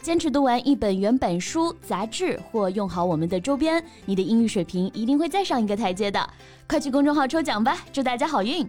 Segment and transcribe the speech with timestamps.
[0.00, 6.30] 坚持读完一本原版书、杂志或用好我们的周边，你的英语水平一定会再上一个台阶的。
[6.66, 8.66] 快去公众号抽奖吧，祝大家好运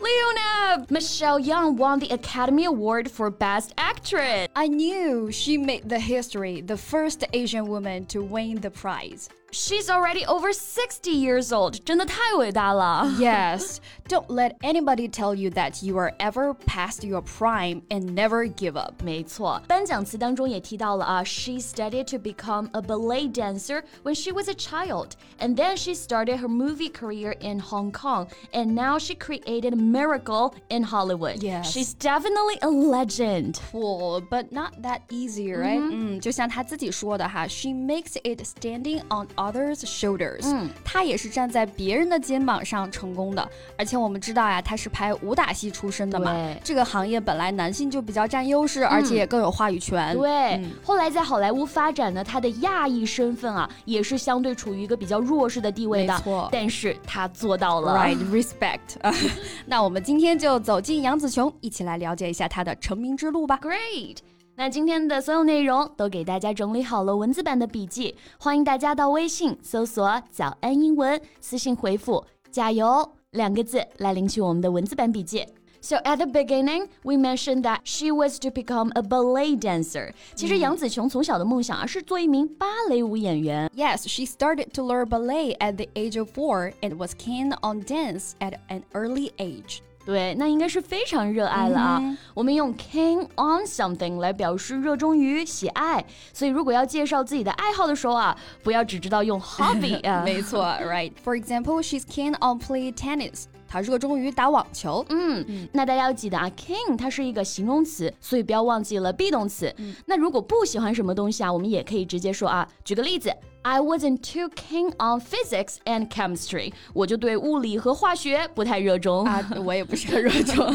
[0.00, 4.48] ！Leona Michelle Young won the Academy Award for Best Actress.
[4.54, 9.26] I knew she made the history, the first Asian woman to win the prize.
[9.51, 11.79] She's already over 60 years old.
[11.85, 13.07] 真的太伟大了.
[13.17, 13.77] Yes.
[14.09, 18.75] Don't let anybody tell you that you are ever past your prime and never give
[18.77, 19.01] up.
[19.03, 25.93] 没错，颁奖词当中也提到了啊，She studied to become a ballet dancer when she was a child, and then she
[25.93, 31.41] started her movie career in Hong Kong, and now she created a miracle in Hollywood.
[31.41, 31.71] Yes.
[31.71, 33.59] She's definitely a legend.
[33.71, 35.79] Cool, but not that easy, right?
[35.81, 40.42] 嗯，就像她自己说的哈，She makes it standing on others' shoulders。
[40.44, 43.48] 嗯，他也是站在别人的肩膀上成功的。
[43.76, 50.16] 而且我们知道呀，他是拍武打戏出身的嘛，这个行业本来男性就比较占优势，而且也更有话语权。
[50.16, 56.14] 对，后来在好莱坞发展呢，他的亚裔身份啊，也是相对处于一个比较弱势的地位的。
[56.14, 57.94] 没错，但是他做到了。
[57.94, 58.96] Right, respect.
[59.66, 63.58] 那我们今天就走进杨紫琼，一起来了解一下她的成名之路吧。
[63.62, 64.18] Great.
[64.62, 75.44] 那今天的所有内容都给大家整理好了文字版的笔记，欢迎大家到微信搜索“早安英文”，私信回复“加油”两个字来领取我们的文字版笔记。
[75.80, 80.12] So at the beginning, we mentioned that she was to become a ballet dancer.
[80.36, 83.68] 其实杨紫琼从小的梦想啊是做一名芭蕾舞演员。
[83.74, 88.34] Yes, she started to learn ballet at the age of four and was keen on dance
[88.38, 89.80] at an early age.
[90.04, 91.98] 对，那应该是非常热爱了啊。
[91.98, 92.18] Mm hmm.
[92.34, 100.22] 我们用 keen on something 来表示热衷于、喜爱，所以如果要介绍自己的爱好的时候啊，不要只知道用 hobby 啊。
[100.24, 101.12] 没错，right.
[101.24, 103.44] For example, she's keen on play tennis.
[103.68, 105.04] 他热衷于打网球。
[105.08, 109.72] 嗯，嗯那大家要记得啊，keen 它是一个形容词，所以不要忘记了 be 动词。
[109.78, 112.68] 嗯、那如果不喜欢什么东西啊，我们也可以直接说啊。
[112.84, 113.32] 举个例子。
[113.63, 116.71] I wasn't too keen on physics and chemistry.
[116.93, 120.65] 我就对物理和化学不太热衷啊，我也不是很热衷。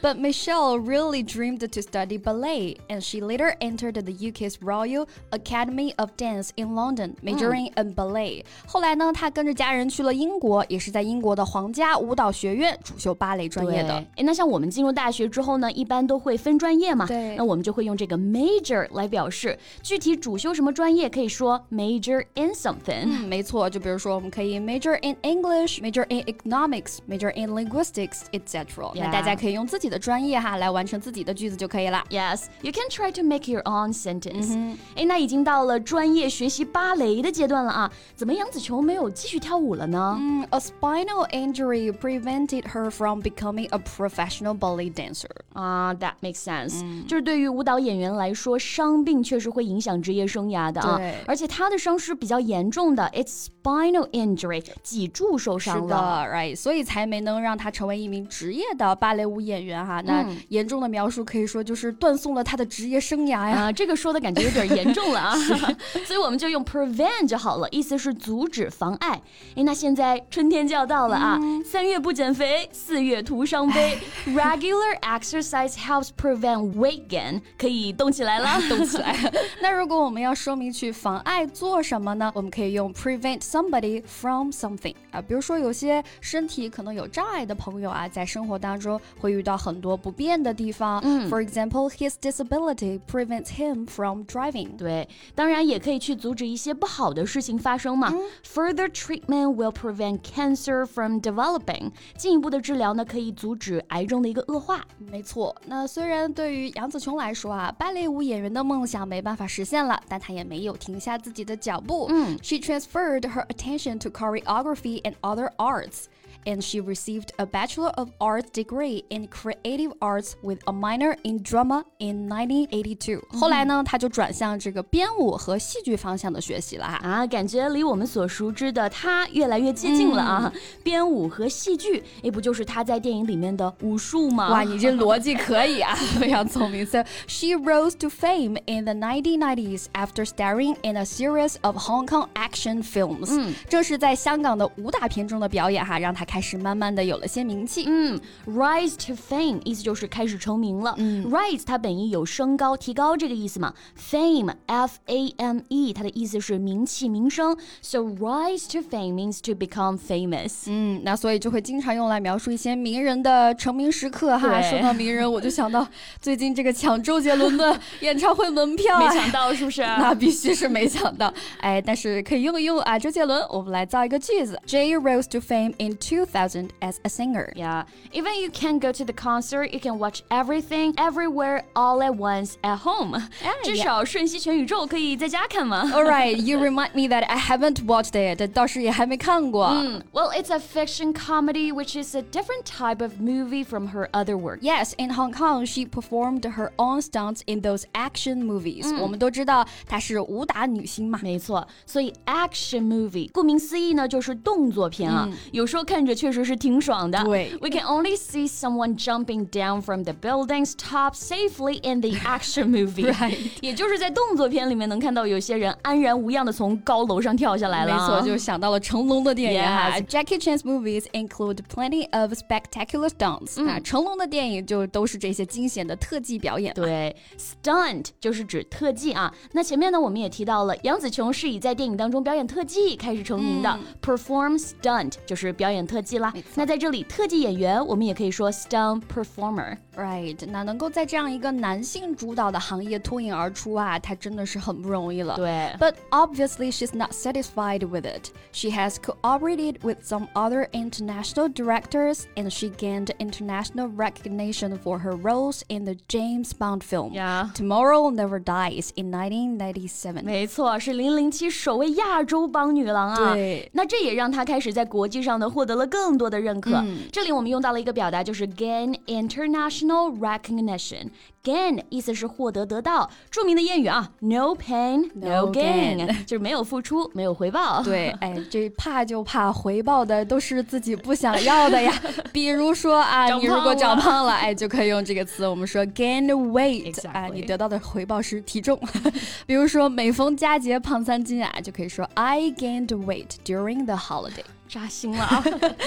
[0.00, 5.92] But Michelle really dreamed to study ballet, and she later entered the UK's Royal Academy
[5.96, 8.46] of Dance in London, majoring in ballet.
[8.66, 13.92] 后来呢，她跟着家人去了英国，也是在英国的皇家舞蹈学院主修芭蕾专业的。
[14.16, 17.06] 哎，那像我们进入大学之后呢，一般都会分专业嘛。
[17.06, 22.07] 对，那我们就会用这个 major 来表示具体主修什么专业，可以说 major。
[22.08, 23.04] major in something。
[23.04, 28.92] 嗯，没错，就比如说我们可以 major in English, major in economics, major in linguistics, etc.
[28.94, 32.02] 那大家可以用自己的专业哈来完成自己的句子就可以了。
[32.08, 34.56] Yes, you can try to make your own sentence.
[34.96, 40.16] 哎，那已经到了专业学习芭蕾的阶段了啊，怎么杨紫琼没有继续跳舞了呢？
[40.18, 45.30] 嗯，A spinal injury prevented her from becoming a professional ballet dancer.
[45.52, 46.82] 啊，That makes sense.
[47.06, 50.96] 就是对于舞蹈演员来说，伤病确实会影响职业生涯的啊。
[50.96, 60.01] 对，而且她的伤 是比较严重的，it's spinal injury，脊柱受伤了，right，所以才没能让他成为一名职业的芭蕾舞演员哈。
[60.01, 63.59] 那严重的描述可以说就是断送了他的职业生涯呀。
[63.59, 65.35] 啊，这个说的感觉有点严重了啊，
[66.05, 69.21] 所以我们就用 prevent 就好了，意思是阻止、妨碍。
[69.55, 73.99] 哎，那现在春天就要到了啊，三月不减肥，四月徒伤悲。
[74.27, 79.15] Regular exercise helps prevent weight gain，可以动起来了， 动起来。
[79.61, 82.31] 那如果我们要说明去妨碍做什么呢？
[82.33, 91.01] 我们可以用 prevent somebody from something 啊，比如说有些身体可能有障碍的朋友啊，在生活当中会遇到很多不便的地方。
[91.03, 94.77] 嗯，For example, his disability prevents him from driving。
[94.77, 98.13] 对，当然也可以去阻止一些不好的事情发生嘛。
[98.45, 101.91] Further treatment will prevent cancer from developing。
[102.17, 104.85] 进一步的治疗呢，可以阻止癌症的一个恶化。
[104.97, 112.07] 没错，那虽然对于杨紫琼来说啊，芭蕾舞演员的梦想没办法实现了，但她也没有停下自己的脚步。
[112.09, 116.09] 嗯，She transferred her attention to choreography and other arts
[116.46, 121.42] and she received a Bachelor of Arts degree in Creative Arts with a minor in
[121.42, 123.22] drama in 1982。
[123.38, 127.00] 后来呢，她就转向这个编舞和戏剧方向的学习了哈。
[127.02, 130.52] 啊，感觉离我们所熟知的她越来越接近了啊！
[130.82, 134.50] 编舞和戏剧，哎，不就是她在电影里面的武术吗？
[134.50, 136.84] 哇，你这逻辑可以啊，非常聪明。
[136.84, 142.28] So she rose to fame in the 1990s after starring in a series of Hong Kong
[142.34, 143.28] action films。
[143.30, 147.85] 嗯，正是在香港的武打片中的表演哈，让她 开始慢慢的有了些名气。
[147.87, 150.93] 嗯，rise to fame 意思就是开始成名了。
[150.99, 153.73] 嗯，rise 它本意有升高、提高这个意思嘛。
[153.99, 157.57] Fame F A M E 它的意思是名气、名声。
[157.81, 160.65] So rise to fame means to become famous。
[160.67, 164.61] 嗯，那所以就会经常用来描述一些名人的成名时刻哈。
[164.61, 165.87] 说到名人，我就想到
[166.21, 169.81] 最近这个抢周杰伦的 演唱会门票，没抢到是不是？
[169.97, 171.33] 那必须是没抢到。
[171.61, 177.52] 哎，但是可以用一用啊，周杰伦，我们来造一个句子：Jay rose to fame in 2000 as a singer.
[177.54, 182.16] Yeah, even you can't go to the concert, you can watch everything, everywhere, all at
[182.16, 183.20] once at home.
[183.62, 185.84] 至少瞬息全宇宙可以在家看嘛。
[185.92, 188.52] All right, you remind me that I haven't watched it.
[188.52, 189.66] 倒是也还没看过。
[189.66, 194.60] 嗯，Well, it's a fiction comedy, which is a different type of movie from her other work.
[194.60, 198.86] Yes, in Hong Kong, she performed her own stunts in those action movies.
[199.00, 201.18] 我们都知道她是武打女星嘛。
[201.22, 205.28] 没错，所以 action movie 顾名思义呢，就是动作片啊。
[205.52, 207.23] 有时候看着 确实是挺爽的。
[207.23, 213.11] 对，We can only see someone jumping down from the building's top safely in the action movie.
[213.11, 213.37] Right.
[213.61, 217.93] 也就是在动作片里面能看到有些人安然无恙的从高楼上跳下来了。
[217.93, 219.99] 没错，就想到了成龙的电影哈。
[220.01, 223.65] Jackie Chan's movies include plenty of spectacular stunts。
[223.67, 226.73] 啊，成龙的电影就都是这些惊险的特技表演。
[226.73, 229.33] 对，stunt 就是指特技啊。
[229.53, 236.32] 那前面呢，我们也提到了杨紫琼是以在电影当中表演特技开始成名的，perform stunt 就是表演特技啦。
[236.54, 245.36] 那在这里，特技演员我们也可以说 stunt performer。Right，那能够在这样一个男性主导的行业脱颖而出啊，他真的是很不容易了。
[245.36, 248.30] 对，But obviously she's not satisfied with it.
[248.52, 255.16] She has cooperated with some other international directors, and she gained international recognition for her
[255.16, 257.50] roles in the James Bond film Yeah.
[257.54, 260.24] Tomorrow Never Dies in 1997.
[260.24, 263.32] 没错，是零零七首位亚洲帮女郎啊。
[263.32, 266.75] 对，那这也让她开始在国际上呢获得了 更多的认可。
[266.75, 271.09] 嗯、这里我们用到了一个表达，就是 gain international recognition。
[271.41, 273.09] gain 意思是获得、得到。
[273.31, 277.81] 著名的谚语啊，no pain no gain，就是没有付出没有回报。
[277.81, 281.93] 对， 哎，这怕就怕回报的都是自己不想要的呀。
[282.33, 288.77] 比如说啊，你如果长胖了，哎，就可以用这个词，我们说 gain weight，啊，你得到的回报是体重。
[289.47, 294.43] 比如说每逢佳节胖三斤啊，就可以说 I gained weight during the holiday。
[294.69, 295.43] 扎心了啊！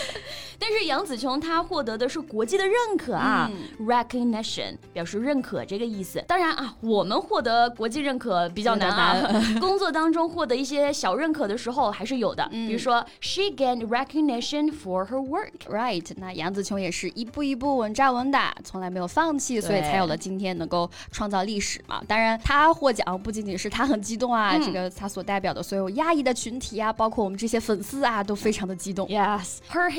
[0.62, 6.24] 但是杨紫琼她获得的是国际的认可啊、嗯、，recognition 表示认可这个意思。
[6.28, 9.42] 当然啊，我们获得国际认可比较难啊。
[9.58, 15.50] 工作当中获得一些小认可的时候还是有的，嗯、比如说 she gained recognition for her work。
[15.68, 22.00] Right，那杨紫琼也是一步一步稳扎稳打，从来没有放弃，所以才有了今天能够创造历史嘛。
[22.06, 29.08] 当然，她获奖不仅仅是她很激动啊，嗯、这个她所代表的所有亚裔的群体啊，包括我们这些粉丝啊，都非常的激动。
[29.08, 29.90] Yes, her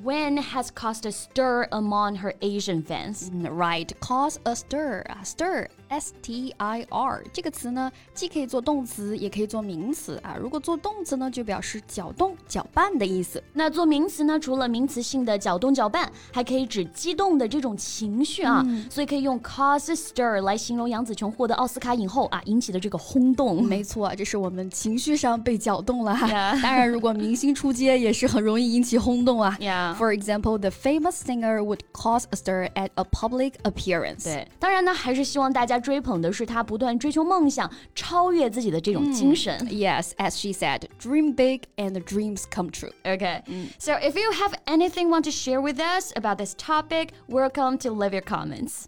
[0.00, 3.30] win has caused a stir among her Asian fans.
[3.30, 5.04] Mm, right, cause a stir.
[5.08, 10.34] A stir, S T I R 这个词呢，既可以做动词，也可以做名词啊。
[10.40, 13.42] 如果做动词呢，就表示搅动、搅拌的意思。
[13.52, 18.62] 那做名词呢，除了名词性的搅动、搅拌，还可以指激动的这种情绪啊。
[18.64, 23.62] 嗯、所以可以用 cause a stir 来形容杨紫琼获得奥斯卡影后啊引起的这个轰动。
[23.62, 26.16] 没错，这是我们情绪上被搅动了.
[26.62, 29.58] 当然，如果明星出街，也是很容易引起轰动啊。
[29.60, 29.94] Yeah.
[29.96, 34.24] For example, the famous singer would cause a stir at a public appearance.
[34.24, 39.57] 对，当然呢，还是希望大家追捧的是她不断追求梦想、超越自己的这种精神。
[39.61, 42.91] 嗯、yes, as she said, dream big and dreams come true.
[43.03, 43.41] Okay.
[43.79, 47.91] So if you have anything want to share with us about this topic, welcome to
[47.91, 48.87] leave your comments.